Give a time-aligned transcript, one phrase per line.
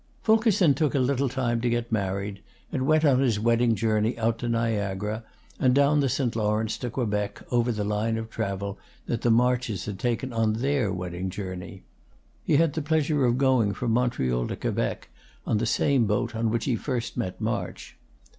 [0.23, 2.39] Fulkerson took a little time to get married,
[2.71, 5.23] and went on his wedding journey out to Niagara,
[5.59, 6.35] and down the St.
[6.35, 10.91] Lawrence to Quebec over the line of travel that the Marches had taken on their
[10.91, 11.83] wedding journey.
[12.43, 15.09] He had the pleasure of going from Montreal to Quebec
[15.45, 17.95] on the same boat on which he first met March.